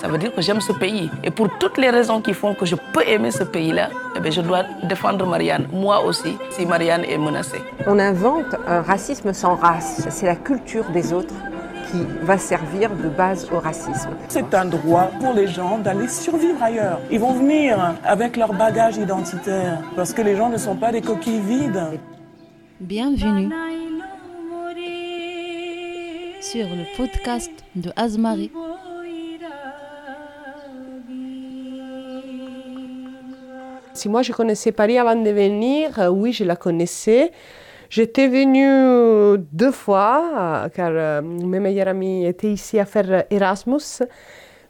[0.00, 1.10] ça veut dire que j'aime ce pays.
[1.24, 4.30] Et pour toutes les raisons qui font que je peux aimer ce pays-là, eh bien,
[4.30, 7.60] je dois défendre Marianne, moi aussi, si Marianne est menacée.
[7.86, 10.06] On invente un racisme sans race.
[10.08, 11.34] C'est la culture des autres
[11.90, 14.10] qui va servir de base au racisme.
[14.28, 17.00] C'est un droit pour les gens d'aller survivre ailleurs.
[17.10, 21.00] Ils vont venir avec leur bagage identitaire parce que les gens ne sont pas des
[21.00, 21.98] coquilles vides.
[22.78, 23.50] Bienvenue
[26.40, 28.50] sur le podcast de Azmari.
[33.98, 37.32] Si moi je connaissais Paris avant de venir, euh, oui, je la connaissais.
[37.90, 44.06] J'étais venue deux fois, euh, car euh, mes meilleurs amis étaient ici à faire Erasmus.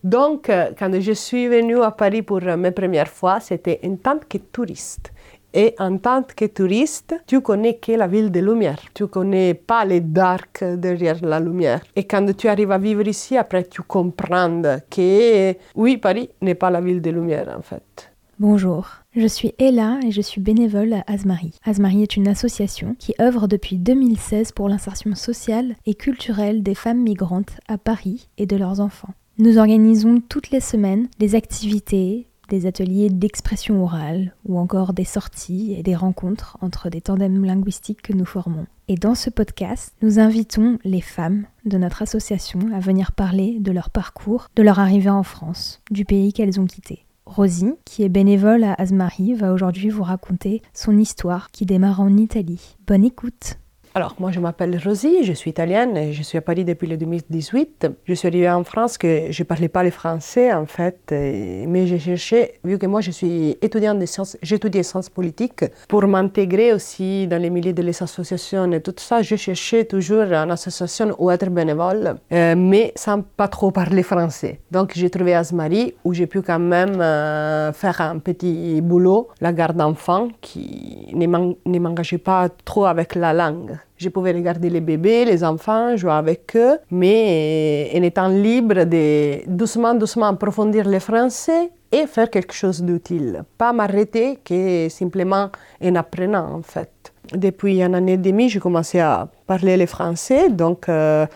[0.02, 4.38] Donc, quand je suis venue à Paris pour mes premières fois, c'était en tant que
[4.38, 5.12] touriste.
[5.52, 8.80] Et en tant que touriste, tu connais que la ville des Lumières.
[8.94, 11.80] Tu connais pas les darks derrière la lumière.
[11.96, 16.70] Et quand tu arrives à vivre ici, après tu comprends que oui, Paris n'est pas
[16.70, 18.07] la ville des Lumières en fait.
[18.40, 21.50] Bonjour, je suis Ella et je suis bénévole à Azmari.
[21.64, 27.02] Azmari est une association qui œuvre depuis 2016 pour l'insertion sociale et culturelle des femmes
[27.02, 29.12] migrantes à Paris et de leurs enfants.
[29.38, 35.74] Nous organisons toutes les semaines des activités, des ateliers d'expression orale ou encore des sorties
[35.76, 38.66] et des rencontres entre des tandems linguistiques que nous formons.
[38.86, 43.72] Et dans ce podcast, nous invitons les femmes de notre association à venir parler de
[43.72, 47.04] leur parcours, de leur arrivée en France, du pays qu'elles ont quitté.
[47.28, 52.16] Rosie, qui est bénévole à Asmari, va aujourd'hui vous raconter son histoire qui démarre en
[52.16, 52.76] Italie.
[52.86, 53.58] Bonne écoute
[53.98, 56.96] alors, moi, je m'appelle Rosie, je suis italienne et je suis à Paris depuis le
[56.96, 57.88] 2018.
[58.04, 61.88] Je suis arrivée en France que je ne parlais pas le français, en fait, mais
[61.88, 66.72] j'ai cherché, vu que moi, je suis étudiante de sciences, j'étudie sciences politiques, pour m'intégrer
[66.72, 71.32] aussi dans les milieux des associations et tout ça, je cherchais toujours une association ou
[71.32, 74.60] être bénévole, euh, mais sans pas trop parler français.
[74.70, 79.52] Donc, j'ai trouvé Asmari, où j'ai pu quand même euh, faire un petit boulot, la
[79.52, 83.76] garde d'enfants, qui ne m'engageait pas trop avec la langue.
[83.96, 89.40] Je pouvais regarder les bébés, les enfants, jouer avec eux, mais en étant libre de
[89.48, 93.42] doucement, doucement approfondir le français et faire quelque chose d'utile.
[93.56, 95.50] Pas m'arrêter que simplement
[95.82, 96.90] en apprenant en fait.
[97.32, 101.26] Depuis un an et demi, j'ai commencé à parler le français, donc euh,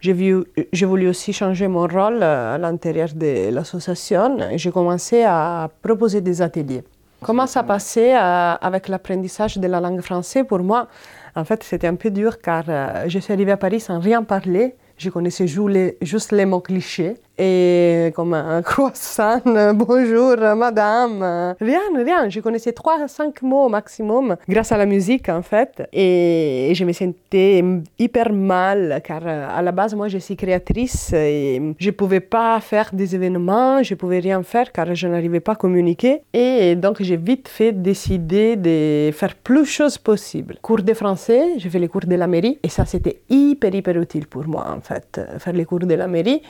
[0.00, 4.38] j'ai voulu aussi changer mon rôle euh, à l'intérieur de l'association.
[4.56, 6.82] J'ai commencé à proposer des ateliers.
[7.22, 10.88] Comment ça passait euh, avec l'apprentissage de la langue française Pour moi,
[11.36, 14.22] en fait, c'était un peu dur car euh, je suis arrivée à Paris sans rien
[14.22, 14.74] parler.
[14.96, 19.40] Je connaissais juste les mots clichés et comme un croissant,
[19.74, 22.28] bonjour madame, rien, rien.
[22.30, 25.82] Je connaissais trois, cinq mots au maximum grâce à la musique en fait.
[25.92, 27.62] Et je me sentais
[27.98, 32.88] hyper mal car à la base, moi je suis créatrice et je pouvais pas faire
[32.92, 36.22] des événements, je pouvais rien faire car je n'arrivais pas à communiquer.
[36.32, 40.56] Et donc j'ai vite fait décider de faire plus de choses possibles.
[40.62, 44.00] Cours de français, j'ai fait les cours de la mairie et ça c'était hyper, hyper
[44.00, 46.40] utile pour moi en fait, faire les cours de la mairie.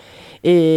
[0.45, 0.76] Et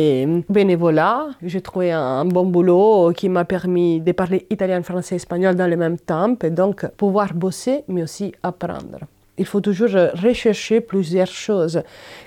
[0.50, 1.28] bénévolat.
[1.44, 5.78] J'ai trouvé un bon boulot qui m'a permis de parler italien, français, espagnol dans le
[5.78, 9.00] même temps et donc pouvoir bosser mais aussi apprendre
[9.40, 9.94] il faut toujours
[10.28, 11.82] rechercher plusieurs choses.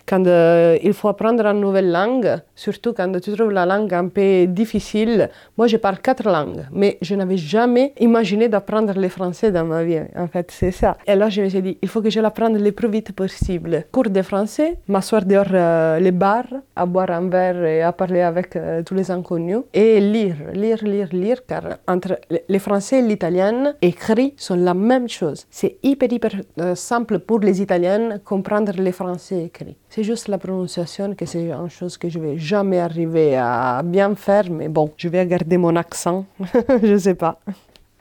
[0.07, 4.09] Quand euh, il faut apprendre une nouvelle langue, surtout quand tu trouves la langue un
[4.09, 9.53] peu difficile, moi je parle quatre langues, mais je n'avais jamais imaginé d'apprendre le français
[9.53, 10.01] dans ma vie.
[10.17, 10.97] En fait, c'est ça.
[11.07, 13.85] Et là, je me suis dit, il faut que je l'apprenne le plus vite possible.
[13.93, 18.23] Cours de français, m'asseoir dehors euh, les bars, à boire un verre et à parler
[18.23, 22.19] avec euh, tous les inconnus, et lire, lire, lire, lire, car entre
[22.49, 25.47] le français et l'italien, écrit sont la même chose.
[25.51, 26.33] C'est hyper, hyper
[26.75, 29.77] simple pour les Italiennes comprendre les Français écrits.
[29.89, 34.15] C'est juste la prononciation que c'est une chose que je vais jamais arriver à bien
[34.15, 36.25] faire, mais bon, je vais garder mon accent,
[36.83, 37.39] je sais pas.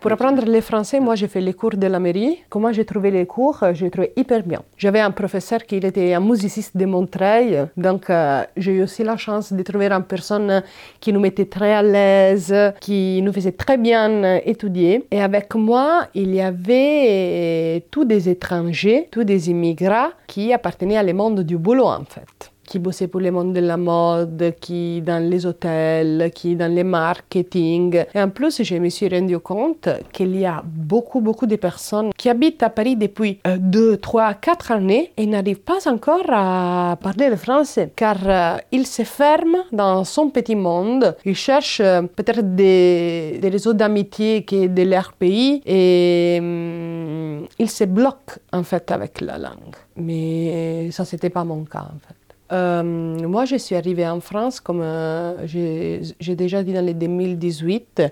[0.01, 2.39] Pour apprendre le français, moi j'ai fait les cours de la mairie.
[2.49, 4.63] Comment j'ai trouvé les cours J'ai trouvé hyper bien.
[4.75, 9.15] J'avais un professeur qui était un musiciste de Montreuil, donc euh, j'ai eu aussi la
[9.15, 10.63] chance de trouver une personne
[10.99, 15.05] qui nous mettait très à l'aise, qui nous faisait très bien étudier.
[15.11, 21.03] Et avec moi, il y avait tous des étrangers, tous des immigrants qui appartenaient à
[21.03, 25.01] le monde du boulot en fait qui bossait pour le monde de la mode, qui
[25.01, 28.05] dans les hôtels, qui dans le marketing.
[28.15, 32.11] Et en plus, je me suis rendu compte qu'il y a beaucoup, beaucoup de personnes
[32.15, 37.29] qui habitent à Paris depuis 2, 3, 4 années et n'arrivent pas encore à parler
[37.29, 41.17] le français, car euh, ils se ferment dans son petit monde.
[41.25, 47.69] Ils cherchent euh, peut-être des, des, réseaux d'amitié qui de leur pays et hum, ils
[47.69, 49.75] se bloquent en fait avec la langue.
[49.97, 52.15] Mais ça, c'était pas mon cas en fait.
[52.51, 58.03] Euh, moi, je suis arrivée en France, comme euh, j'ai déjà dit dans les 2018,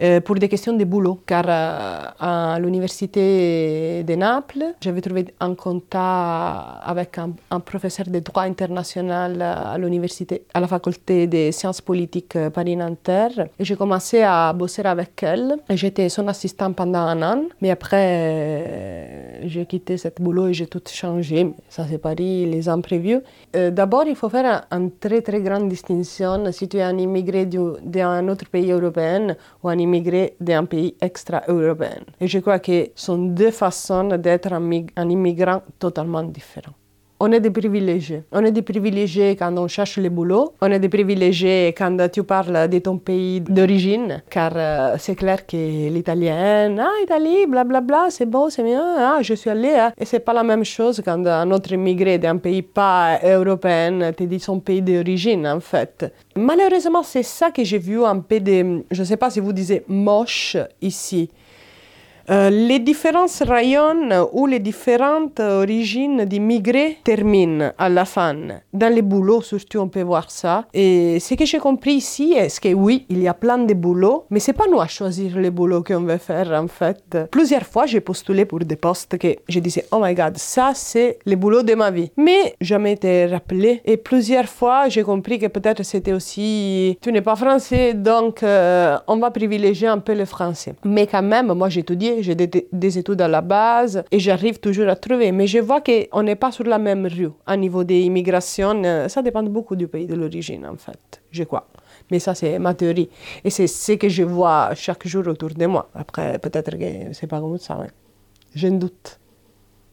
[0.00, 6.82] euh, pour des questions de boulot, car à l'université de Naples, j'avais trouvé un contact
[6.84, 13.48] avec un, professeur de droit international à l'université, à la faculté des sciences politiques Paris-Nanterre.
[13.58, 15.56] J'ai commencé à bosser avec elle.
[15.70, 20.82] J'étais son assistant pendant un an, mais après, j'ai quitté ce boulot et j'ai tout
[20.86, 21.52] changé.
[21.68, 23.20] Ça, c'est Paris, les imprévus.
[23.56, 26.96] Euh, D'abord, il faut faire un- une très très grande distinction si tu es un
[26.98, 31.98] immigré du- d'un autre pays européen ou un immigré d'un pays extra-européen.
[32.20, 36.77] Et je crois que ce sont deux façons d'être un, mig- un immigrant totalement différents.
[37.20, 38.22] On est des privilégiés.
[38.30, 40.52] On est des privilégiés quand on cherche le boulot.
[40.60, 44.22] On est des privilégiés quand tu parles de ton pays d'origine.
[44.30, 49.34] Car euh, c'est clair que l'italien, ah, Italie, blablabla, c'est beau, c'est bien, ah, je
[49.34, 49.70] suis allé.
[49.70, 49.92] hein.
[49.98, 54.22] Et c'est pas la même chose quand un autre immigré d'un pays pas européen te
[54.22, 56.12] dit son pays d'origine, en fait.
[56.36, 59.82] Malheureusement, c'est ça que j'ai vu un peu de, je sais pas si vous disiez
[59.88, 61.30] moche ici.
[62.30, 68.36] Euh, les différentes rayons ou les différentes origines d'immigrés terminent à la fin.
[68.72, 70.66] Dans les boulots, surtout, on peut voir ça.
[70.74, 74.26] Et ce que j'ai compris ici, est que oui, il y a plein de boulots,
[74.30, 77.16] mais c'est pas nous à choisir les boulots qu'on veut faire, en fait.
[77.30, 81.18] Plusieurs fois, j'ai postulé pour des postes que je disais, oh my god, ça, c'est
[81.24, 82.10] le boulot de ma vie.
[82.16, 83.80] Mais jamais été rappelé.
[83.86, 88.98] Et plusieurs fois, j'ai compris que peut-être c'était aussi, tu n'es pas français, donc euh,
[89.06, 90.74] on va privilégier un peu le français.
[90.84, 91.84] Mais quand même, moi, j'ai
[92.22, 95.32] j'ai des, des études à la base et j'arrive toujours à trouver.
[95.32, 97.30] Mais je vois qu'on n'est pas sur la même rue.
[97.46, 101.44] À niveau des immigrations, euh, ça dépend beaucoup du pays de l'origine, en fait, je
[101.44, 101.66] crois.
[102.10, 103.08] Mais ça, c'est ma théorie.
[103.44, 105.90] Et c'est ce que je vois chaque jour autour de moi.
[105.94, 107.88] Après, peut-être que c'est pas comme ça, ouais.
[108.54, 109.18] J'ai un doute.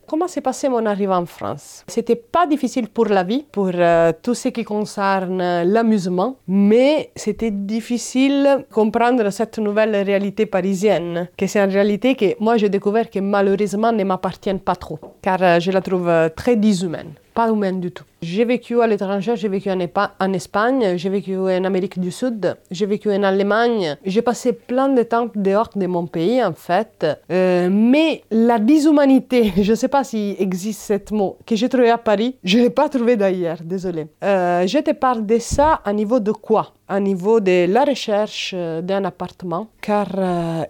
[0.08, 1.82] Comment s'est passé mon arrivée en France?
[1.88, 7.10] C'était pas difficile pour la vie, pour euh, tout ce qui concerne euh, l'amusement, mais
[7.16, 13.10] c'était difficile comprendre cette nouvelle réalité parisienne, que c'est une réalité que moi j'ai découvert
[13.10, 17.80] que malheureusement ne m'appartient pas trop, car euh, je la trouve très dishumaine, pas humaine
[17.80, 18.04] du tout.
[18.22, 22.86] J'ai vécu à l'étranger, j'ai vécu en, Espagne, j'ai vécu en Amérique du Sud, j'ai
[22.86, 23.96] vécu en Allemagne.
[24.06, 27.06] J'ai passé plein de temps dehors de mon pays, en fait.
[27.30, 31.90] Euh, mais la dishumanité, je ne sais pas s'il existe ce mot, que j'ai trouvé
[31.90, 34.06] à Paris, je ne l'ai pas trouvé d'ailleurs, désolé.
[34.24, 36.72] Euh, je te parle de ça à niveau de quoi?
[36.88, 40.06] À niveau de la recherche euh, d'un appartement, car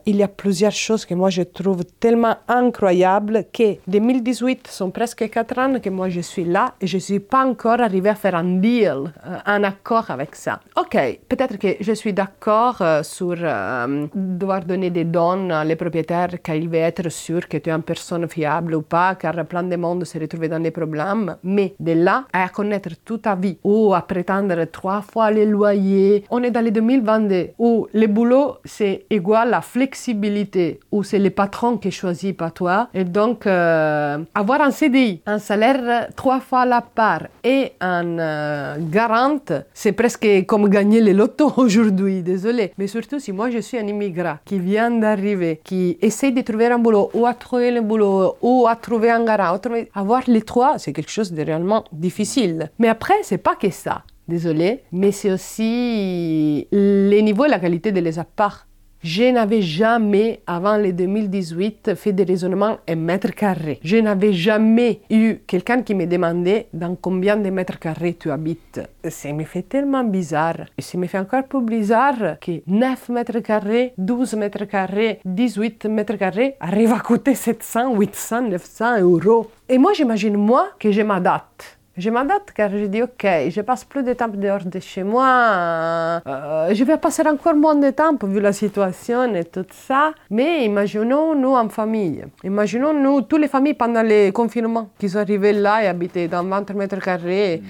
[0.06, 5.28] il y a plusieurs choses que moi je trouve tellement incroyables que 2018 sont presque
[5.28, 8.14] quatre ans que moi je suis là et je ne suis pas encore arrivée à
[8.14, 10.60] faire un deal, euh, un accord avec ça.
[10.76, 10.96] Ok,
[11.28, 16.54] peut-être que je suis d'accord euh, sur euh, devoir donner des dons les propriétaires car
[16.54, 19.76] il veut être sûr que tu es une personne fiable ou pas, car plein de
[19.76, 23.94] monde se retrouve dans des problèmes, mais de là à connaître toute ta vie ou
[23.94, 29.06] à prétendre trois fois les loyers, on est dans les 2022 où le boulot c'est
[29.10, 32.88] égal à flexibilité, où c'est le patron qui choisit pas toi.
[32.94, 39.52] Et donc, avoir un CDI, un salaire trois fois la part et un euh, garante,
[39.74, 42.72] c'est presque comme gagner le loto aujourd'hui, désolé.
[42.78, 46.66] Mais surtout si moi je suis un immigrant qui vient d'arriver, qui essaie de trouver
[46.66, 49.58] un boulot ou à trouver le boulot ou à trouver un garant,
[49.94, 52.70] avoir les trois, c'est quelque chose de réellement difficile.
[52.78, 54.02] Mais après, c'est pas que ça.
[54.28, 58.66] Désolé, mais c'est aussi les niveaux et la qualité de les apparts.
[59.02, 63.78] Je n'avais jamais, avant le 2018, fait des raisonnements en mètres carrés.
[63.82, 68.80] Je n'avais jamais eu quelqu'un qui me demandait dans combien de mètres carrés tu habites.
[69.08, 70.66] Ça me fait tellement bizarre.
[70.76, 75.86] Et ça me fait encore plus bizarre que 9 mètres carrés, 12 mètres carrés, 18
[75.86, 79.50] mètres carrés arrivent à coûter 700, 800, 900 euros.
[79.68, 81.75] Et moi, j'imagine, moi, que je m'adapte.
[81.98, 86.20] Je m'adapte car je dis ok, je passe plus de temps dehors de chez moi,
[86.26, 90.12] euh, je vais passer encore moins de temps vu la situation et tout ça.
[90.28, 95.20] Mais imaginons nous en famille, imaginons nous toutes les familles pendant le confinement qui sont
[95.20, 97.62] arrivées là et habitaient dans 20 mètres carrés.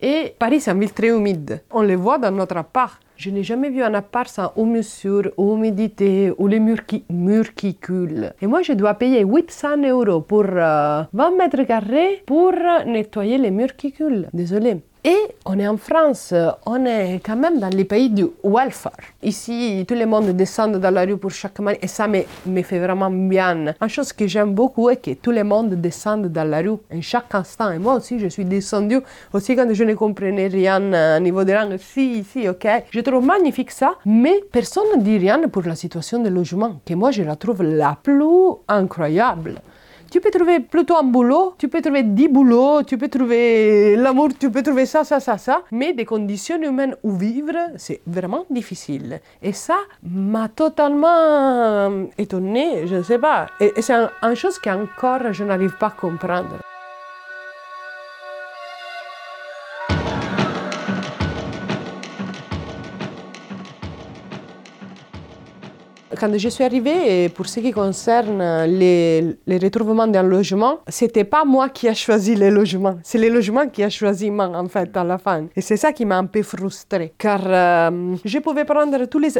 [0.00, 1.60] Et Paris, c'est une ville très humide.
[1.72, 3.00] On le voit dans notre appart.
[3.16, 7.76] Je n'ai jamais vu un appart sans ou humidité, ou les murs qui, murs qui
[7.76, 8.32] coulent.
[8.42, 12.52] Et moi, je dois payer 800 euros pour euh, 20 mètres carrés pour
[12.86, 14.28] nettoyer les murs qui coulent.
[14.32, 14.82] Désolé.
[15.06, 16.32] Et on est en France,
[16.64, 18.96] on est quand même dans les pays du welfare.
[19.22, 22.62] Ici, tout le monde descend dans la rue pour chaque manière et ça me, me
[22.62, 23.74] fait vraiment bien.
[23.82, 27.02] Une chose que j'aime beaucoup est que tout le monde descend dans la rue en
[27.02, 27.70] chaque instant.
[27.72, 29.00] Et moi aussi, je suis descendue
[29.34, 31.76] aussi quand je ne comprenais rien au niveau des langues.
[31.76, 32.66] Si, si, ok.
[32.90, 36.94] Je trouve magnifique ça, mais personne ne dit rien pour la situation de logement, que
[36.94, 38.24] moi je la trouve la plus
[38.68, 39.60] incroyable.
[40.14, 44.28] Tu peux trouver plutôt un boulot, tu peux trouver 10 boulots, tu peux trouver l'amour,
[44.38, 48.46] tu peux trouver ça, ça, ça, ça, mais des conditions humaines où vivre, c'est vraiment
[48.48, 49.20] difficile.
[49.42, 53.48] Et ça m'a totalement étonnée, je ne sais pas.
[53.58, 56.60] Et, c'est une un chose qu'encore je n'arrive pas à comprendre.
[66.18, 71.44] Quand je suis arrivée, pour ce qui concerne les, les retrouvements d'un logement, c'était pas
[71.44, 74.96] moi qui a choisi les logements, c'est les logements qui a choisi moi en fait
[74.96, 75.46] à la fin.
[75.56, 79.30] Et c'est ça qui m'a un peu frustrée, car euh, je pouvais prendre tous les,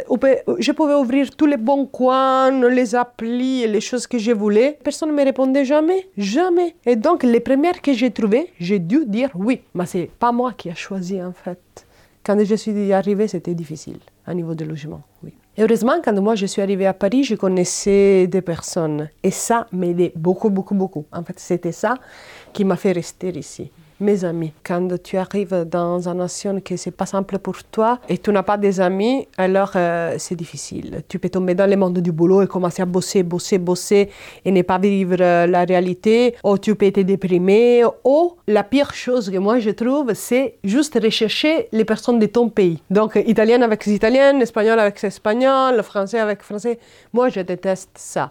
[0.59, 4.78] je pouvais ouvrir tous les bons coins, les applis, les choses que je voulais.
[4.83, 6.75] Personne ne me répondait jamais, jamais.
[6.87, 10.52] Et donc les premières que j'ai trouvées, j'ai dû dire oui, mais c'est pas moi
[10.57, 11.87] qui a choisi en fait.
[12.25, 15.35] Quand je suis arrivée, c'était difficile à niveau de logement, oui.
[15.57, 19.09] Heureusement, quand moi je suis arrivée à Paris, je connaissais des personnes.
[19.23, 21.07] Et ça m'aidait beaucoup, beaucoup, beaucoup.
[21.13, 21.95] En fait, c'était ça
[22.53, 23.71] qui m'a fait rester ici
[24.01, 24.53] mes amis.
[24.65, 28.43] Quand tu arrives dans une nation que c'est pas simple pour toi et tu n'as
[28.43, 31.03] pas des amis, alors euh, c'est difficile.
[31.09, 34.11] Tu peux tomber dans le monde du boulot et commencer à bosser, bosser, bosser
[34.45, 38.93] et ne pas vivre euh, la réalité, ou tu peux te déprimer, ou la pire
[38.93, 42.83] chose que moi je trouve, c'est juste rechercher les personnes de ton pays.
[42.91, 46.79] Donc, italien avec les italiens, espagnol avec les espagnols, français avec français.
[47.13, 48.31] Moi, je déteste ça.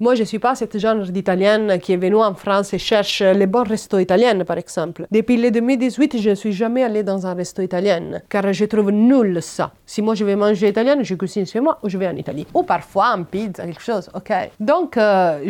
[0.00, 3.22] Moi, je ne suis pas cette genre d'Italienne qui est venue en France et cherche
[3.22, 5.06] les bons restos italiens, par exemple.
[5.10, 8.90] Depuis le 2018, je ne suis jamais allée dans un resto italien, car je trouve
[8.90, 9.72] nul ça.
[9.86, 12.46] Si moi je vais manger italien, je cuisine chez moi ou je vais en Italie.
[12.54, 14.32] Ou parfois en pizza, quelque chose, ok?
[14.58, 15.40] Donc, euh,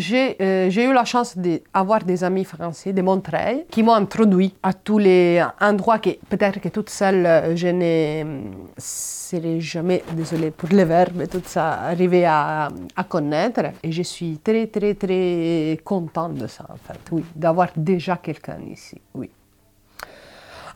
[0.41, 4.73] euh, j'ai eu la chance d'avoir des amis français de Montreuil qui m'ont introduit à
[4.73, 10.69] tous les endroits que peut-être que toute seule euh, je ne serais jamais, désolée pour
[10.71, 13.63] le verbe, tout ça, arrivé à, à connaître.
[13.83, 18.59] Et je suis très, très, très content de ça, en fait, oui, d'avoir déjà quelqu'un
[18.61, 19.31] ici, oui.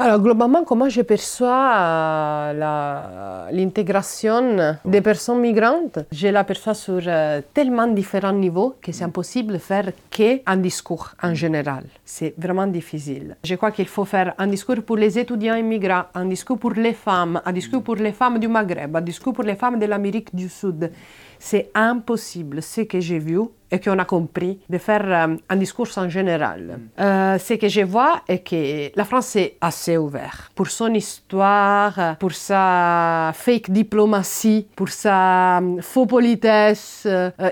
[0.00, 7.88] Alors, globalement, comment je perçois euh, l'intégration des personnes migrantes Je l'aperçois sur euh, tellement
[7.88, 11.83] différents niveaux que c'est impossible de faire qu'un discours en général.
[12.05, 13.37] C'est vraiment difficile.
[13.43, 16.93] Je crois qu'il faut faire un discours pour les étudiants immigrants, un discours pour les
[16.93, 20.33] femmes, un discours pour les femmes du Maghreb, un discours pour les femmes de l'Amérique
[20.33, 20.93] du Sud.
[21.40, 25.88] C'est impossible, ce que j'ai vu et qu'on a compris, de faire euh, un discours
[25.96, 26.78] en général.
[26.98, 27.02] Mm.
[27.02, 32.16] Euh, ce que je vois est que la France est assez ouverte pour son histoire,
[32.18, 37.06] pour sa fake diplomatie, pour sa euh, faux politesse.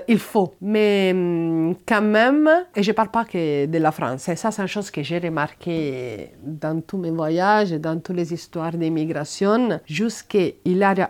[0.07, 0.53] il faut.
[0.61, 4.51] Mais mm, quand même, et je ne parle pas que de la France, et ça
[4.51, 9.79] c'est une chose que j'ai remarqué dans tous mes voyages, dans toutes les histoires d'immigration,
[9.85, 10.55] jusqu'il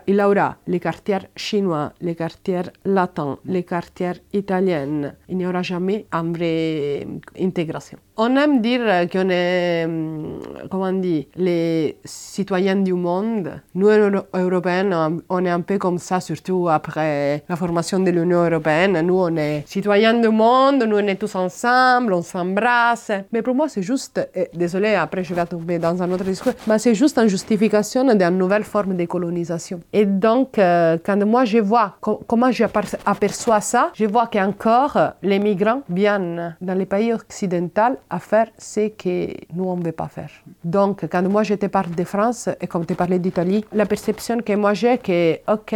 [0.06, 4.97] il aura les quartiers chinois, les quartiers latins, les quartiers italiens,
[5.28, 7.06] il n'y aura jamais une vraie
[7.40, 7.98] intégration.
[8.16, 8.80] On aime dire
[9.12, 10.40] qu'on est, hum,
[10.70, 13.60] comment on dit, les citoyens du monde.
[13.74, 13.88] Nous,
[14.34, 19.00] Européens, on est un peu comme ça, surtout après la formation de l'Union européenne.
[19.02, 23.12] Nous, on est citoyens du monde, nous, on est tous ensemble, on s'embrasse.
[23.32, 24.20] Mais pour moi, c'est juste,
[24.54, 28.38] désolé, après je vais tomber dans un autre discours, mais c'est juste une justification d'une
[28.38, 29.80] nouvelle forme de colonisation.
[29.92, 34.87] Et donc, euh, quand moi je vois comment j'aperçois ça, je vois qu'encore
[35.22, 39.92] les migrants viennent dans les pays occidentaux à faire ce que nous, on ne veut
[39.92, 40.30] pas faire.
[40.64, 44.38] Donc, quand moi, je te parle de France et comme tu parlais d'Italie, la perception
[44.38, 45.72] que moi j'ai, que, OK,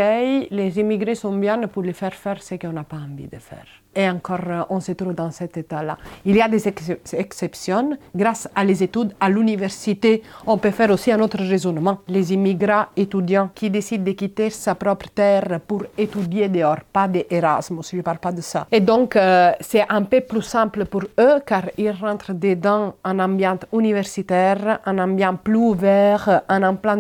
[0.50, 3.81] les immigrés sont bien pour les faire faire ce qu'on n'a pas envie de faire.
[3.94, 5.98] Et encore, on se trouve dans cet état-là.
[6.24, 7.98] Il y a des exceptions.
[8.14, 11.98] Grâce à les études à l'université, on peut faire aussi un autre raisonnement.
[12.08, 17.82] Les immigrants étudiants qui décident de quitter sa propre terre pour étudier dehors, pas d'Erasmus,
[17.90, 18.66] je ne parle pas de ça.
[18.70, 23.18] Et donc, euh, c'est un peu plus simple pour eux car ils rentrent dedans un
[23.18, 26.98] ambiance universitaire, un ambiance plus ouvert, un ambiance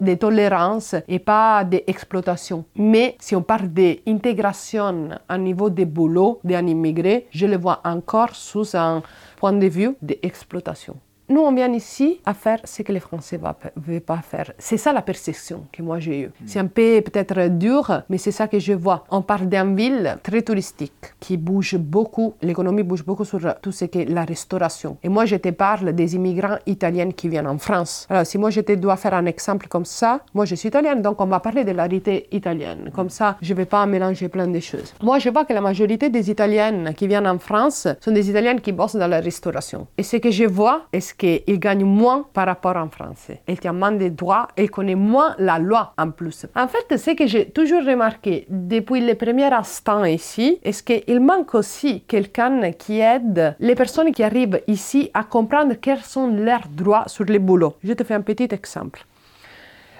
[0.00, 2.64] de, tolérance et pas d'exploitation.
[2.76, 8.34] Mais si on parle d'intégration à niveau de boulot, d'un immigré, je le vois encore
[8.34, 9.02] sous un
[9.36, 10.96] point de vue d'exploitation.
[11.26, 14.52] Nous, on vient ici à faire ce que les Français ne veulent pas faire.
[14.58, 16.26] C'est ça la perception que moi j'ai eue.
[16.26, 16.44] Mm.
[16.46, 19.04] C'est un peu peut-être dur, mais c'est ça que je vois.
[19.10, 23.86] On parle d'une ville très touristique qui bouge beaucoup, l'économie bouge beaucoup sur tout ce
[23.86, 24.98] qui est la restauration.
[25.02, 28.06] Et moi, je te parle des immigrants italiens qui viennent en France.
[28.10, 31.00] Alors, si moi je te dois faire un exemple comme ça, moi je suis italienne,
[31.00, 32.90] donc on va parler de la réalité italienne.
[32.94, 34.92] Comme ça, je ne vais pas mélanger plein de choses.
[35.02, 38.60] Moi, je vois que la majorité des Italiennes qui viennent en France sont des Italiennes
[38.60, 39.86] qui bossent dans la restauration.
[39.96, 43.40] Et ce que je vois, est qu'il gagne moins par rapport en français.
[43.48, 46.46] Il tient moins des droits et connaît moins la loi en plus.
[46.54, 51.54] En fait, ce que j'ai toujours remarqué depuis les premiers instants ici, est qu'il manque
[51.54, 57.04] aussi quelqu'un qui aide les personnes qui arrivent ici à comprendre quels sont leurs droits
[57.06, 57.74] sur les boulots.
[57.82, 59.04] Je te fais un petit exemple.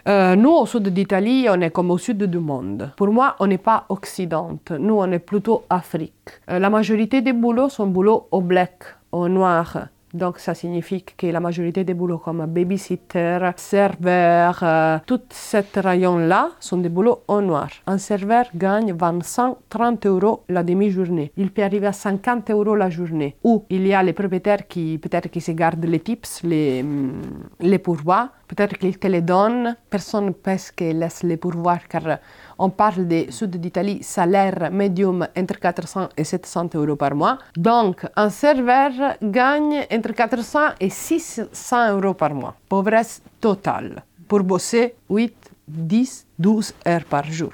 [0.07, 2.91] Euh, nous, au sud d'Italie, on est comme au sud du monde.
[2.97, 4.59] Pour moi, on n'est pas Occident.
[4.79, 6.13] Nous, on est plutôt Afrique.
[6.51, 9.89] Euh, la majorité des boulots sont boulots au black, au noir.
[10.15, 16.51] Donc ça signifie que la majorité des boulots comme babysitter, serveur, euh, tout cet rayon-là
[16.61, 17.69] sont des boulots au noir.
[17.89, 21.33] Un serveur gagne 25-30 euros la demi-journée.
[21.37, 23.35] Il peut arriver à 50 euros la journée.
[23.43, 27.23] Ou il y a les propriétaires qui peut-être qui se gardent les tips, les, mm,
[27.61, 28.31] les pourvois.
[28.47, 29.75] Peut-être qu'ils te les donnent.
[29.91, 32.19] Personne ne peut que laisse les pourvoirs car
[32.59, 37.39] on parle des sud d'Italie, salaire médium entre 400 et 700 euros par mois.
[37.57, 38.93] Donc, un serveur
[39.23, 42.55] gagne entre 400 et 600 euros par mois.
[42.69, 44.03] Pauvresse totale.
[44.29, 45.35] Pour bosser 8,
[45.69, 47.51] 10, 12 heures par jour.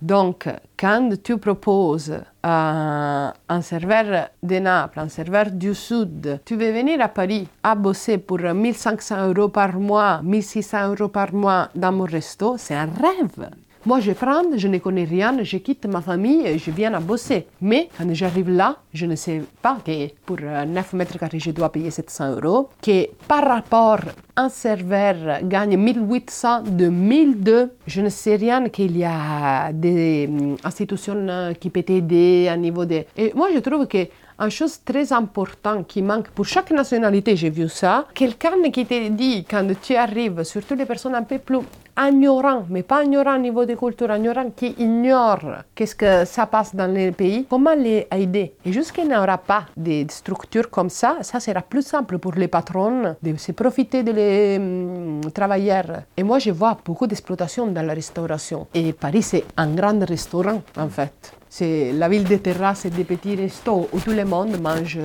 [0.00, 6.70] Donc, quand tu proposes à un serveur de Naples, un serveur du Sud, tu veux
[6.70, 11.90] venir à Paris à bosser pour 1500 euros par mois, 1600 euros par mois dans
[11.90, 13.50] mon resto, c'est un rêve.
[13.88, 17.00] Moi, je prends, je ne connais rien, je quitte ma famille et je viens à
[17.00, 17.46] bosser.
[17.62, 21.72] Mais quand j'arrive là, je ne sais pas que pour 9 mètres carrés, je dois
[21.72, 24.00] payer 700 euros, que par rapport
[24.36, 30.28] un serveur gagne 1800 de 1002, je ne sais rien qu'il y a des
[30.62, 33.04] institutions qui peuvent aider à niveau de...
[33.16, 34.06] Et moi, je trouve que
[34.40, 39.08] une chose très importante qui manque pour chaque nationalité, j'ai vu ça, quelqu'un qui te
[39.08, 41.58] dit quand tu arrives, surtout les personnes un peu plus
[41.98, 46.74] ignorantes, mais pas ignorantes au niveau de culture, ignorantes qui ignorent qu'est-ce que ça passe
[46.74, 48.54] dans les pays, comment les aider?
[48.64, 52.48] Et jusqu'il n'y aura pas de structures comme ça, ça sera plus simple pour les
[52.48, 56.02] patrons de se profiter des hum, travailleurs.
[56.16, 58.68] Et moi, je vois beaucoup d'exploitation dans la restauration.
[58.72, 61.37] Et Paris, c'est un grand restaurant, en fait.
[61.50, 64.98] C'est la ville des terrasses et des petits restos où tout le monde mange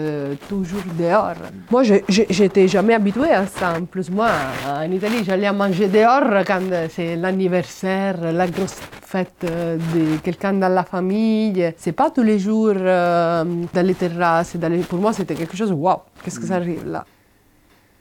[0.50, 1.36] toujours dehors.
[1.72, 3.74] Moi, je n'étais jamais habituée à ça.
[3.80, 4.30] En plus, moi,
[4.68, 10.84] en Italie, j'allais manger dehors quand c'est l'anniversaire, la grosse fête de quelqu'un dans la
[10.84, 11.74] famille.
[11.78, 14.56] C'est pas tous les jours euh, dans les terrasses.
[14.58, 14.80] Dans les...
[14.80, 17.06] Pour moi, c'était quelque chose, waouh, qu'est-ce que ça arrive là?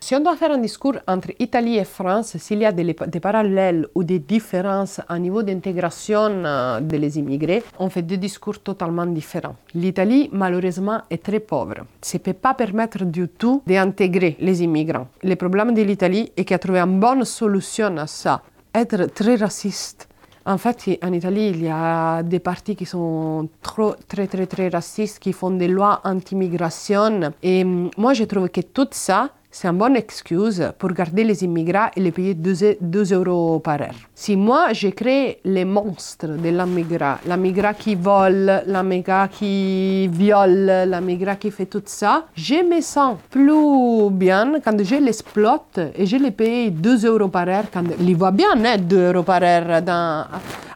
[0.03, 3.87] Si on doit faire un discours entre Italie et France, s'il y a des, parallèles
[3.95, 9.55] ou des différences au niveau d'intégration euh, des immigrés, on fait deux discours totalement différents.
[9.75, 11.87] L'Italie, malheureusement, est très pauvre.
[12.01, 15.07] Ça ne peut pas permettre du tout d'intégrer les immigrants.
[15.23, 18.43] Le problème de l'Italie est qu'elle a trouvé une bonne solution à ça,
[18.75, 20.09] être très raciste.
[20.45, 24.69] En fait, en Italie, il y a des partis qui sont trop, très, très, très
[24.69, 27.33] racistes, qui font des lois anti-immigration.
[27.45, 31.45] Et mm, moi, je trouve que tout ça, c'est une bonne excuse pour garder les
[31.45, 32.79] immigrants et les payer 2,
[33.12, 33.95] euros par heure.
[34.15, 41.37] Si moi, je crée les monstres de l'immigrant, l'immigrant qui vole, l'immigrant qui viole, l'immigrant
[41.37, 46.31] qui fait tout ça, je me sens plus bien quand je l'exploite et je les
[46.31, 49.83] paye 2 euros par heure quand il va bien, hein, 2 euros par heure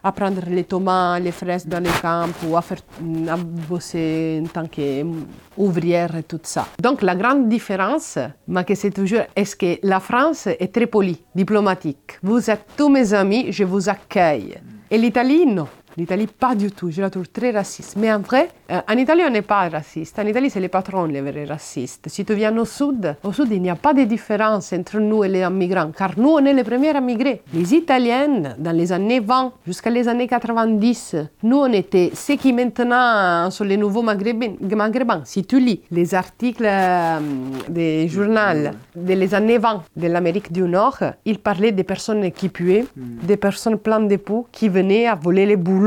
[0.07, 2.79] à prendre les tomates, les fraises dans les camps ou à, faire,
[3.29, 4.69] à bosser en tant
[5.57, 6.69] qu'ouvrière et tout ça.
[6.81, 8.19] Donc la grande différence,
[8.75, 12.19] c'est toujours, est-ce que la France est très polie, diplomatique?
[12.23, 14.59] Vous êtes tous mes amis, je vous accueille.
[14.91, 15.67] Et l'Italie, non.
[15.99, 16.91] L'Italie, pas du tout.
[16.91, 17.97] Je la trouve très raciste.
[17.97, 20.19] Mais en vrai, euh, en Italie, on n'est pas raciste.
[20.19, 22.09] En Italie, c'est les patrons les vrais racistes.
[22.09, 25.25] Si tu viens au sud, au sud, il n'y a pas de différence entre nous
[25.25, 27.41] et les migrants, car nous, on est les premiers à migrer.
[27.55, 32.53] Les Italiennes, dans les années 20 jusqu'à les années 90, nous, on était ceux qui
[32.53, 35.23] maintenant sont les nouveaux maghrébins.
[35.25, 37.21] Si tu lis les articles euh,
[37.69, 42.85] des journaux des années 20 de l'Amérique du Nord, ils parlaient des personnes qui puaient,
[42.97, 45.86] des personnes pleines d'époux qui venaient à voler les boulots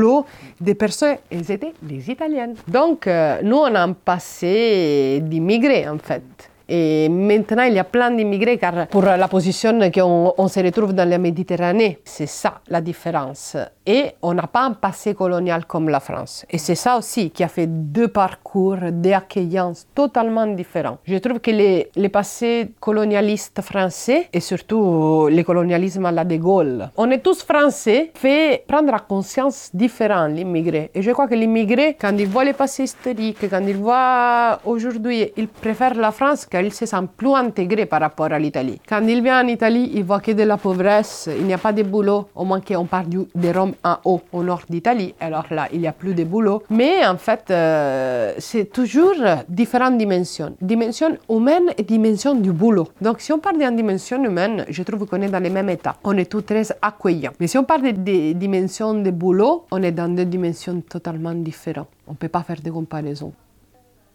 [0.60, 2.54] des personnes, elles étaient des Italiennes.
[2.68, 6.49] Donc, euh, nous, on a un passé d'immigrés, en fait.
[6.72, 10.92] Et maintenant, il y a plein d'immigrés car pour la position qu'on on se retrouve
[10.92, 13.56] dans la Méditerranée, c'est ça la différence.
[13.84, 16.46] Et on n'a pas un passé colonial comme la France.
[16.48, 20.98] Et c'est ça aussi qui a fait deux parcours d'accueillance totalement différents.
[21.04, 26.36] Je trouve que les, les passés colonialistes français et surtout le colonialisme à la de
[26.36, 30.92] Gaulle, on est tous français, fait prendre conscience différent l'immigré.
[30.94, 35.32] Et je crois que l'immigré, quand il voit les passés historiques, quand il voit aujourd'hui,
[35.36, 38.80] il préfère la France car il se sent plus intégré par rapport à l'Italie.
[38.88, 41.72] Quand il vient en Italie, il voit que de la pauvresse, il n'y a pas
[41.72, 45.14] de boulot, au moins qu'on parle du, de Rome en haut, au nord d'Italie.
[45.20, 46.62] Alors là, il n'y a plus de boulot.
[46.70, 49.14] Mais en fait, euh, c'est toujours
[49.48, 50.54] différentes dimensions.
[50.60, 52.88] Dimension humaine et dimension du boulot.
[53.00, 55.96] Donc si on parle d'une dimension humaine, je trouve qu'on est dans les mêmes états.
[56.04, 57.32] On est tous très accueillants.
[57.40, 61.88] Mais si on parle des dimensions de boulot, on est dans deux dimensions totalement différentes.
[62.06, 63.32] On ne peut pas faire de comparaison.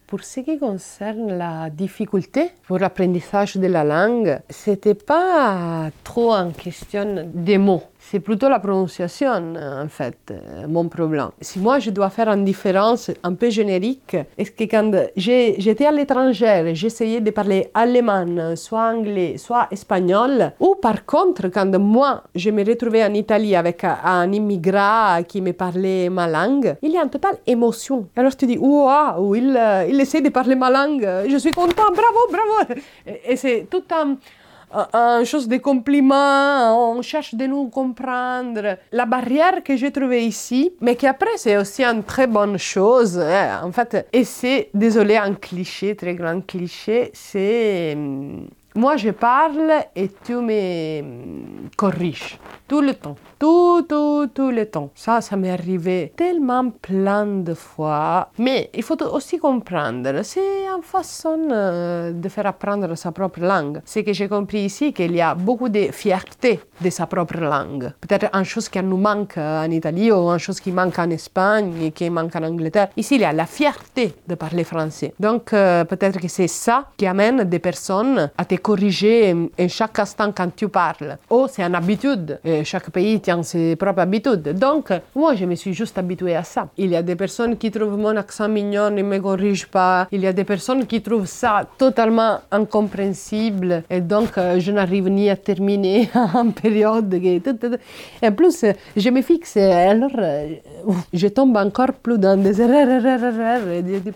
[0.06, 6.52] Pour ce qui concerne la difficulté pour l'apprentissage de la langue, c'était pas trop en
[6.52, 7.82] question des mots.
[8.08, 11.30] C'est plutôt la prononciation, en fait, euh, mon problème.
[11.40, 15.90] Si moi, je dois faire une différence un peu générique, est-ce que quand j'étais à
[15.90, 22.50] l'étranger, j'essayais de parler allemand, soit anglais, soit espagnol, ou par contre, quand moi, je
[22.50, 27.02] me retrouvais en Italie avec un immigrant qui me parlait ma langue, il y a
[27.02, 28.06] une totale émotion.
[28.14, 32.20] Alors tu dis, waouh, il, il essaie de parler ma langue, je suis content, bravo,
[32.30, 32.80] bravo.
[33.28, 34.16] Et c'est tout un
[34.72, 38.78] une chose de compliment, on cherche de nous comprendre.
[38.92, 43.18] La barrière que j'ai trouvée ici, mais qui après c'est aussi une très bonne chose,
[43.18, 49.10] hein, en fait, et c'est, désolé, un cliché, très grand cliché, c'est hum, moi je
[49.10, 54.90] parle et tu me corriges tout le temps tout, tout, tout le temps.
[54.94, 58.30] Ça, ça m'est arrivé tellement plein de fois.
[58.38, 63.80] Mais il faut aussi comprendre, c'est une façon euh, de faire apprendre sa propre langue.
[63.84, 67.92] C'est que j'ai compris ici qu'il y a beaucoup de fierté de sa propre langue.
[68.00, 71.90] Peut-être une chose qui nous manque en Italie ou une chose qui manque en Espagne
[71.94, 72.88] qui manque en Angleterre.
[72.96, 75.12] Ici, il y a la fierté de parler français.
[75.20, 79.98] Donc, euh, peut-être que c'est ça qui amène des personnes à te corriger en chaque
[80.00, 81.16] instant quand tu parles.
[81.30, 82.40] Ou c'est une habitude.
[82.44, 84.48] Et chaque pays tient ses propres habitudes.
[84.66, 86.62] Donc, moi, je me suis juste habituée à ça.
[86.76, 90.08] Il y a des personnes qui trouvent mon accent mignon et ne me corrigent pas.
[90.10, 93.84] Il y a des personnes qui trouvent ça totalement incompréhensible.
[93.88, 97.14] Et donc, euh, je n'arrive ni à terminer en période.
[97.14, 97.40] Et
[98.28, 98.64] en plus,
[98.96, 99.56] je me fixe.
[99.58, 100.48] Alors, euh,
[101.12, 103.02] je tombe encore plus dans des erreurs,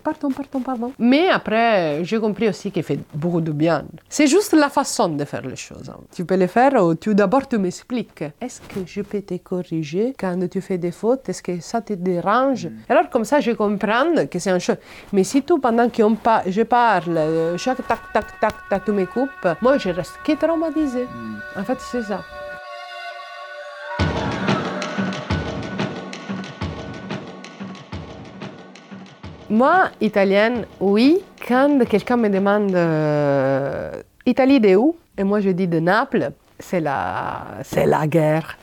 [0.02, 0.92] pardon, pardon, pardon.
[0.98, 3.84] Mais après, j'ai compris aussi qu'il fait beaucoup de bien.
[4.08, 5.90] C'est juste la façon de faire les choses.
[6.14, 8.24] Tu peux le faire ou tu d'abord tu m'expliques.
[8.40, 11.28] Est-ce que je peux te corriger quand tu fais des fautes?
[11.28, 12.66] Est-ce que ça te dérange?
[12.66, 12.72] Mm.
[12.88, 14.76] Alors comme ça, je comprends que c'est un chose.
[15.12, 18.92] Mais si tout, pendant que pa je parle, euh, chaque tac, tac, tac, tac, tu
[18.92, 21.04] me coupes, moi, je reste que traumatisée.
[21.04, 21.60] Mm.
[21.60, 22.20] En fait, c'est ça.
[29.50, 31.18] Moi, italienne, oui.
[31.46, 33.90] Quand quelqu'un me demande euh,
[34.26, 34.96] Italie de où?
[35.16, 38.56] Et moi, je dis de Naples, c'est la, c'est la guerre.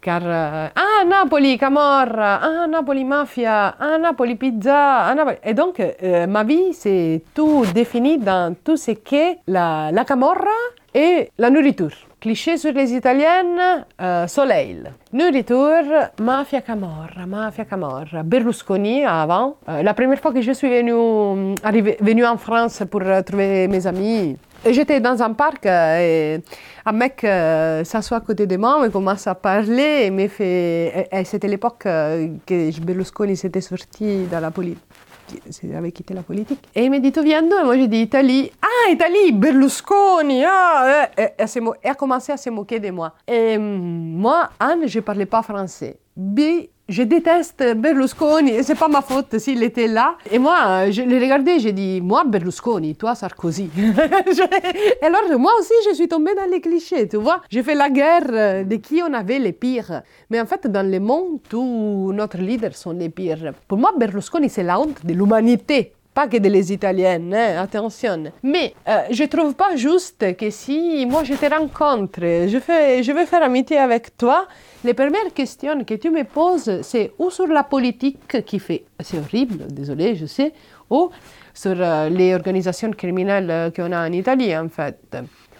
[0.00, 5.36] Car, euh, ah, Napoli, Camorra, ah, Napoli, mafia, ah, Napoli, pizza, ah, Napoli.
[5.42, 10.44] Et donc, euh, ma vie, c'est tout défini dans tout ce qu'est la, la Camorra
[10.94, 11.90] et la nourriture.
[12.20, 14.84] Cliché sur les Italiennes, euh, soleil.
[15.12, 18.22] Nourriture, mafia Camorra, mafia Camorra.
[18.22, 19.56] Berlusconi avant.
[19.68, 23.86] Euh, la première fois que je suis venue, arrivé, venue en France pour trouver mes
[23.86, 26.40] amis, J'étais dans un parc et
[26.84, 31.24] un mec s'assoit à côté de moi, me commence à parler et.
[31.24, 34.78] C'était l'époque que Berlusconi s'était sorti dans la politique
[35.76, 36.60] avait quitté la politique.
[36.74, 37.56] Et il me dit, tu viens d'où?
[37.56, 38.50] Et moi, j'ai dit, Italie.
[38.62, 40.44] Ah, Italie, Berlusconi.
[40.44, 43.14] Ah, et, et, a commencé à se moquer de moi.
[43.26, 45.98] Et moi, Anne, je ne parlais pas français.
[46.16, 46.40] B,
[46.88, 50.16] je déteste Berlusconi, c'est pas ma faute s'il était là.
[50.30, 53.70] Et moi, je l'ai regardé, j'ai dit, moi Berlusconi, toi Sarkozy.
[53.76, 57.42] et alors, moi aussi, je suis tombée dans les clichés, tu vois.
[57.50, 60.02] J'ai fait la guerre de qui on avait les pires.
[60.30, 63.52] Mais en fait, dans le monde, tous notre leaders sont les pires.
[63.66, 68.32] Pour moi, Berlusconi, c'est la honte de l'humanité pas que des Italiennes, hein, attention.
[68.42, 72.20] Mais euh, je trouve pas juste que si moi je te rencontre,
[72.52, 74.38] je, fais, veux faire amitié avec toi,
[74.82, 79.18] les premières questions que tu me poses, c'est ou sur la politique qui fait, c'est
[79.18, 80.54] horrible, désolé, je sais,
[80.88, 81.10] ou
[81.52, 84.98] sur euh, les organisations criminelles qu'on a en Italie, en fait.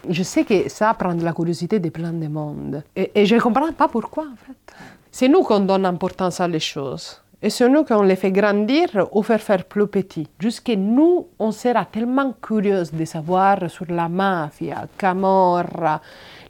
[0.08, 2.82] Je sais que ça prend la curiosité de plein de monde.
[2.94, 4.74] Et, et je ne comprends pas pourquoi, en fait.
[5.18, 7.22] C'est nous qu'on donne importance à les choses.
[7.42, 10.27] Et c'est nous qu'on les fait grandir ou faire faire plus petits.
[10.38, 16.01] Jusque nous, on sera tellement curieux de savoir sur la mafia, Camorra,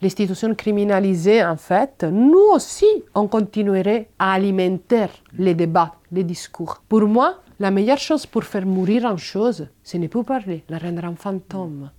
[0.00, 6.80] l'institution criminalisée en fait, nous aussi, on continuerait à alimenter les débats, les discours.
[6.88, 10.78] Pour moi, la meilleure chose pour faire mourir une chose, ce n'est plus parler, la
[10.78, 11.90] rendre un fantôme.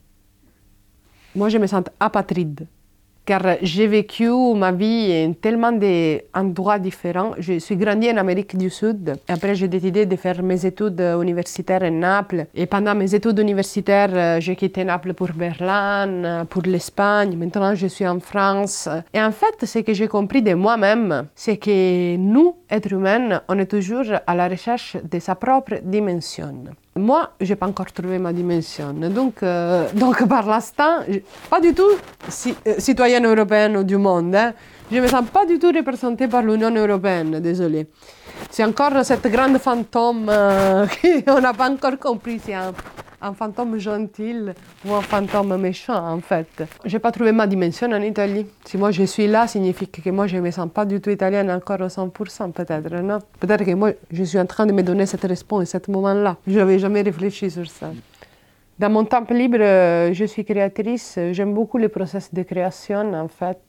[1.36, 2.68] Moi, je me sens apatride.
[3.28, 7.34] Car j'ai vécu ma vie en tellement d'endroits différents.
[7.38, 9.16] Je suis grandi en Amérique du Sud.
[9.28, 12.46] Après, j'ai décidé de faire mes études universitaires à Naples.
[12.56, 17.36] Et pendant mes études universitaires, euh, j'ai quitté Naples pour Berlin, euh, pour l'Espagne.
[17.36, 18.88] Maintenant, je suis en France.
[19.14, 23.60] Et en fait, ce que j'ai compris de moi-même, c'est que nous, êtres humains, on
[23.60, 26.64] est toujours à la recherche de sa propre dimension.
[26.98, 28.94] Moi, je n'ai pas encore trouvé ma dimension.
[28.94, 31.00] Donc, euh, donc par l'instant,
[31.50, 34.36] pas du tout euh, citoyenne européenne du monde.
[34.36, 34.54] Hein.
[34.90, 37.88] Je ne me sens pas du tout représentée par l'Union européenne, désolé.
[38.50, 40.86] C'est encore cette grande fantôme euh,
[41.28, 42.40] qu'on n'a pas encore compris.
[42.44, 42.74] C'est un,
[43.22, 44.36] un fantôme gentil
[44.86, 46.64] ou un fantôme méchant en fait.
[46.86, 48.46] Je n'ai pas trouvé ma dimension en Italie.
[48.64, 51.10] Si moi je suis là, signifie que moi je ne me sens pas du tout
[51.10, 53.20] italienne encore à 100% peut-être, non?
[53.42, 56.38] Peut-être que moi je suis en train de me donner cette réponse à ce moment-là.
[56.48, 57.92] Je n'avais jamais réfléchi sur ça.
[58.80, 59.58] Dans mon temps libre,
[60.14, 61.18] je suis créatrice.
[61.32, 63.60] J'aime beaucoup le process de création, en fait.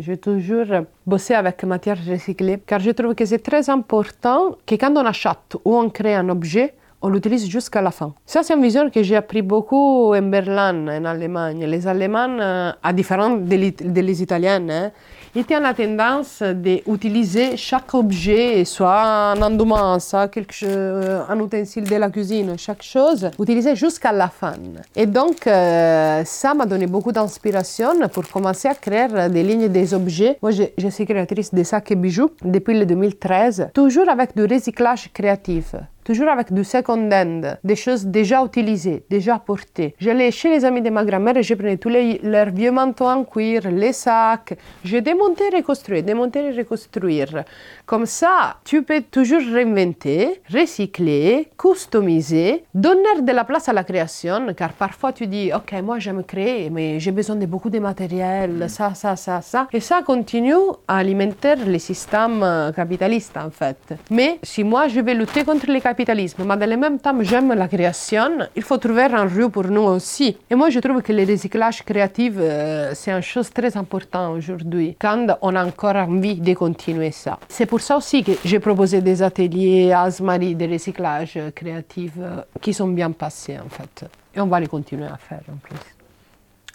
[0.00, 0.66] J'ai toujours
[1.06, 5.56] bossé avec matière recyclée, car je trouve que c'est très important que quand on achète
[5.64, 8.12] ou on crée un objet, on l'utilise jusqu'à la fin.
[8.26, 11.64] Ça, c'est une vision que j'ai appris beaucoup en Berlin, en Allemagne.
[11.64, 14.90] Les Allemands, euh, à différents des Italiens, hein,
[15.38, 21.84] ils ont la tendance d'utiliser chaque objet, soit un endouement, soit quelque chose, un utensile
[21.84, 24.54] de la cuisine, chaque chose, utiliser jusqu'à la fin.
[24.96, 29.94] Et donc, euh, ça m'a donné beaucoup d'inspiration pour commencer à créer des lignes des
[29.94, 30.38] objets.
[30.42, 34.44] Moi, je, je suis créatrice de sacs et bijoux depuis le 2013, toujours avec du
[34.44, 35.76] recyclage créatif
[36.08, 39.94] toujours avec du second hand, des choses déjà utilisées, déjà portées.
[40.00, 43.10] J'allais chez les amis de ma grand-mère et je prenais tous les, leurs vieux manteaux
[43.16, 44.54] en cuir, les sacs.
[44.82, 47.44] Je démontais, reconstruisais, démontais, reconstruire.
[47.84, 54.54] Comme ça, tu peux toujours réinventer, recycler, customiser, donner de la place à la création,
[54.56, 58.64] car parfois tu dis, OK, moi j'aime créer, mais j'ai besoin de beaucoup de matériel,
[58.70, 59.68] ça, ça, ça, ça.
[59.74, 60.54] Et ça continue
[60.86, 63.76] à alimenter le système capitaliste, en fait.
[64.10, 67.68] Mais si moi je vais lutter contre le mais dans le même temps, j'aime la
[67.68, 68.38] création.
[68.54, 70.36] Il faut trouver un rue pour nous aussi.
[70.50, 74.96] Et moi, je trouve que le recyclage créatif, euh, c'est une chose très importante aujourd'hui,
[74.98, 77.38] quand on a encore envie de continuer ça.
[77.48, 82.42] C'est pour ça aussi que j'ai proposé des ateliers à Asmari de recyclage créatif euh,
[82.60, 84.04] qui sont bien passés, en fait.
[84.34, 85.97] Et on va les continuer à faire en plus.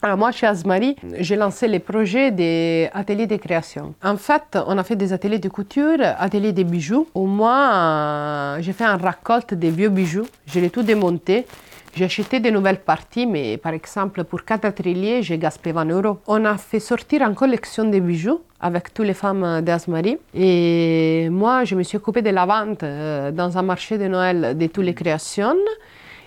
[0.06, 3.96] Alors moi, chez Asmari, j'ai lancé les projets des de création.
[4.04, 8.74] En fait, on a fait des ateliers de couture, ateliers de bijoux, moi, euh, j'ai
[8.74, 10.28] fait un récolte des vieux bijoux.
[10.46, 11.46] Je l'ai tout démonté.
[11.96, 16.18] J'ai acheté de nouvelles parties, mais par exemple, pour quatre ateliers, j'ai gaspillé 20 euros.
[16.28, 20.18] On a fait sortir une collection de bijoux avec toutes les femmes d'Asmari.
[20.34, 24.58] Et moi, je me suis occupée de la vente euh, dans un marché de Noël
[24.58, 25.56] de toutes les créations.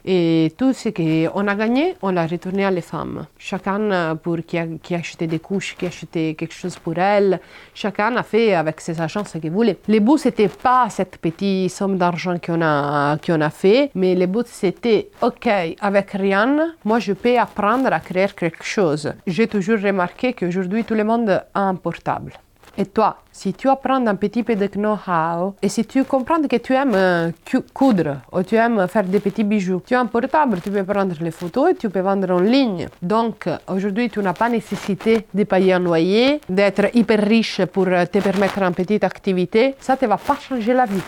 [0.09, 3.27] Et tout ce qu'on a gagné, on l'a retourné à les femmes.
[3.39, 6.97] Chacun euh, pour qui a, qui acheté des couches, qui a acheté quelque chose pour
[6.97, 7.41] elle.
[7.75, 9.79] Chacun a fait avec ses agents ce qu'il voulait.
[9.89, 14.27] Le but, c'était pas cette petite somme d'argent qu'on a, qu'on a fait, mais le
[14.27, 15.49] but, c'était, OK,
[15.81, 19.13] avec rien, moi, je peux apprendre à créer quelque chose.
[19.27, 22.33] J'ai toujours remarqué qu'aujourd'hui, tout le monde a un portable.
[22.79, 26.57] Et toi, si tu apprends un petit peu de know-how et si tu comprends que
[26.57, 27.31] tu aimes euh,
[27.73, 31.15] coudre ou tu aimes faire des petits bijoux, tu as un portable, tu peux prendre
[31.19, 32.89] les photos et tu peux vendre en ligne.
[33.01, 38.19] Donc aujourd'hui, tu n'as pas nécessité de payer un loyer, d'être hyper riche pour te
[38.19, 39.75] permettre une petite activité.
[39.81, 41.03] Ça ne va pas changer la vie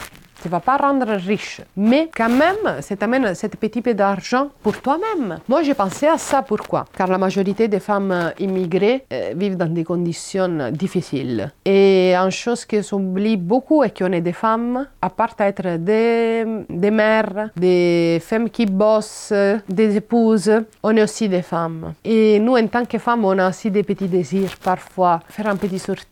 [0.44, 4.80] ne va pas rendre riche, mais quand même, ça t'amène cette petit peu d'argent pour
[4.80, 5.38] toi-même.
[5.48, 6.42] Moi, j'ai pensé à ça.
[6.42, 6.84] Pourquoi?
[6.96, 11.52] Car la majorité des femmes immigrées euh, vivent dans des conditions difficiles.
[11.64, 16.44] Et une chose qui s'oublie beaucoup est qu'on est des femmes, à part être des,
[16.68, 19.32] des mères, des femmes qui bossent,
[19.68, 21.94] des épouses, on est aussi des femmes.
[22.04, 25.56] Et nous, en tant que femmes, on a aussi des petits désirs parfois, faire un
[25.56, 26.06] petit sortie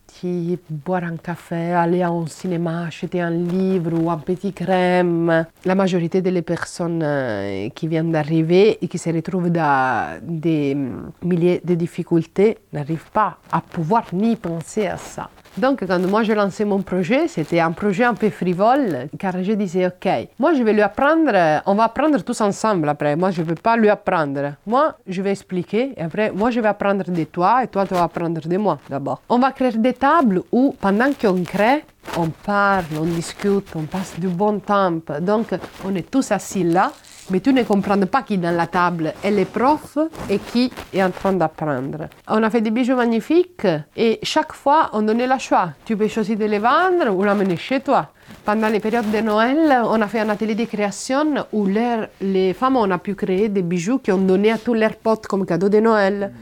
[0.68, 5.46] boire un café, aller au cinéma, acheter un livre ou un petit crème.
[5.64, 10.76] La majorité des personnes euh, qui viennent d'arriver et qui se retrouvent dans des
[11.22, 15.30] milliers de difficultés n'arrivent pas à pouvoir ni penser à ça.
[15.56, 19.52] Donc, quand moi j'ai lancé mon projet, c'était un projet un peu frivole, car je
[19.52, 23.16] disais, OK, moi je vais lui apprendre, on va apprendre tous ensemble après.
[23.16, 24.52] Moi je ne vais pas lui apprendre.
[24.66, 27.94] Moi, je vais expliquer, et après, moi je vais apprendre de toi, et toi tu
[27.94, 29.22] vas apprendre de moi d'abord.
[29.28, 31.84] On va créer des tables où, pendant qu'on crée,
[32.18, 34.92] on parle, on discute, on passe du bon temps.
[35.20, 35.46] Donc,
[35.84, 36.92] on est tous assis là
[37.30, 39.98] mais tu ne comprends pas qui dans la table est le prof
[40.30, 42.08] et qui est en train d'apprendre.
[42.28, 45.70] On a fait des bijoux magnifiques et chaque fois on donnait le choix.
[45.84, 48.08] Tu peux choisir de les vendre ou l'amener chez toi.
[48.44, 51.66] Pendant les périodes de Noël, on a fait un atelier de création où
[52.20, 55.46] les femmes ont pu créer des bijoux qui ont donné à tous leurs potes comme
[55.46, 56.32] cadeau de Noël.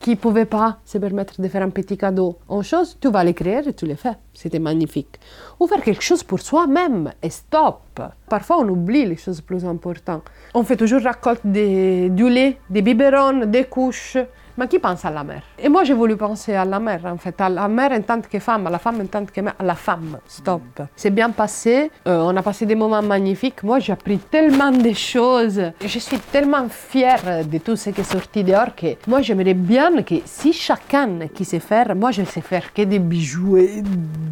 [0.00, 3.24] Qui ne pouvaient pas se permettre de faire un petit cadeau en chose, tu vas
[3.24, 4.16] l'écrire et tu le fais.
[4.34, 5.18] C'était magnifique.
[5.58, 7.80] Ou faire quelque chose pour soi-même et stop.
[8.28, 10.24] Parfois, on oublie les choses plus importantes.
[10.54, 14.18] On fait toujours récolte des, du lait, des biberons, des couches.
[14.56, 17.16] Mais qui pense à la mère Et moi, j'ai voulu penser à la mère, en
[17.16, 19.54] fait, à la mère en tant que femme, à la femme en tant que mère,
[19.58, 20.18] à la femme.
[20.26, 20.62] Stop.
[20.94, 23.62] C'est bien passé, euh, on a passé des moments magnifiques.
[23.62, 25.62] Moi, j'ai appris tellement de choses.
[25.80, 30.02] Je suis tellement fière de tout ce qui est sorti dehors que moi, j'aimerais bien
[30.02, 33.82] que si chacun qui sait faire, moi, je sais faire que des bijoux et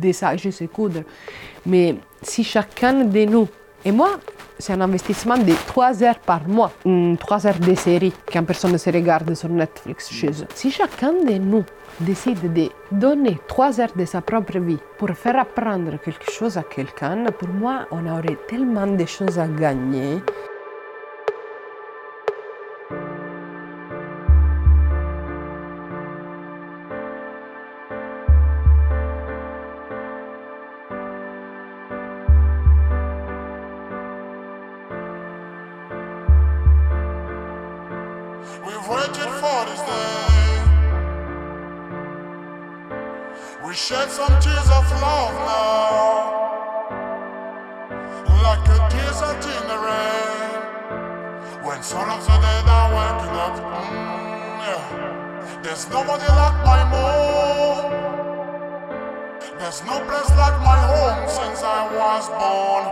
[0.00, 1.02] des sacs, je sais coudre,
[1.66, 3.48] mais si chacun de nous
[3.84, 4.18] et moi,
[4.58, 8.90] c'est un investissement de 3 heures par mois, 3 heures de série qu'une personne se
[8.90, 10.46] regarde sur Netflix chez eux.
[10.54, 11.64] Si chacun de nous
[11.98, 16.62] décide de donner 3 heures de sa propre vie pour faire apprendre quelque chose à
[16.62, 20.18] quelqu'un, pour moi, on aurait tellement de choses à gagner.
[39.40, 40.60] This day.
[43.64, 46.40] We shed some tears of love now,
[48.44, 50.60] like a desert in the rain.
[51.64, 55.60] When some of the dead are waking up, mm, yeah.
[55.62, 57.90] there's nobody like my mom.
[59.58, 62.84] There's no place like my home since I was born.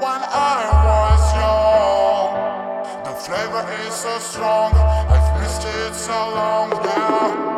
[0.00, 2.44] When I was young.
[3.04, 4.72] The flavor is so strong,
[5.66, 7.53] it's so long now.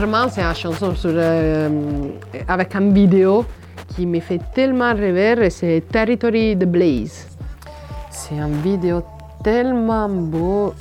[0.00, 1.68] C'est une chanson euh,
[2.48, 3.44] avec une vidéo
[3.94, 7.28] qui me fait tellement rêver, c'est Territory de Blaze.
[8.10, 9.02] C'est une vidéo
[9.44, 10.72] tellement beau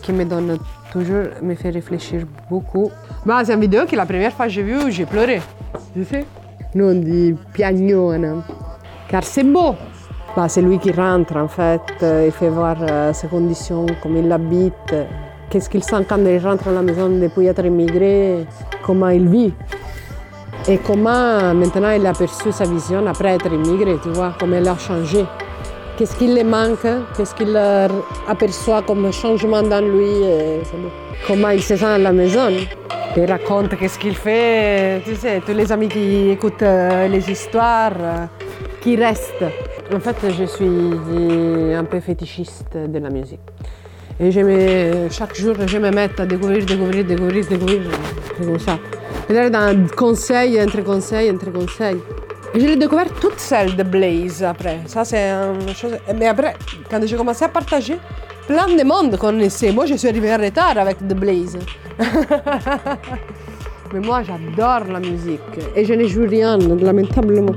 [0.00, 0.56] qui me donne
[0.92, 2.92] toujours, me fait réfléchir beaucoup.
[3.26, 5.42] Bah, c'est une vidéo que la première fois que j'ai vue, j'ai pleuré.
[5.92, 6.24] Tu sais
[6.72, 8.44] Non di piagnone.
[9.08, 9.74] Car c'est beau.
[10.36, 14.20] Bah, c'est lui qui rentre en fait, euh, il fait voir euh, ses conditions, comment
[14.20, 14.94] il habite,
[15.50, 18.46] qu'est-ce qu'il sent quand il rentre à la maison depuis être immigré,
[18.82, 19.52] comment il vit.
[20.68, 24.68] Et comment maintenant il a perçu sa vision après être immigré, tu vois, comment elle
[24.68, 25.24] a changé.
[25.96, 26.86] Qu'est-ce qui lui manque,
[27.16, 27.56] qu'est-ce qu'il
[28.28, 30.62] aperçoit comme changement dans lui, et
[31.26, 32.50] comment il se sent à la maison.
[33.16, 37.92] Il raconte qu'est-ce qu'il fait, tu sais, tous les amis qui écoutent euh, les histoires,
[37.98, 38.26] euh,
[38.80, 39.44] qui restent.
[39.92, 43.40] En fait, je suis un peu fétichiste de la musique.
[44.22, 47.80] Et me- chaque jour, je me mets à découvrir, découvrir, découvrir, découvrir.
[48.38, 48.78] C'est comme ça.
[49.26, 51.96] Peut-être dans conseil, entre conseil, entre conseil.
[52.54, 54.80] Et je l'ai découvert toute seule de Blaze après.
[54.86, 55.92] Ça, c'est une chose.
[56.18, 56.54] Mais après,
[56.90, 57.96] quand j'ai commencé à partager,
[58.46, 59.72] plein de monde connaissait.
[59.72, 61.56] Moi, je suis arrivée en retard avec The Blaze.
[63.92, 65.40] Mais moi, j'adore la musique.
[65.74, 67.54] Et je ne joue rien, lamentablement.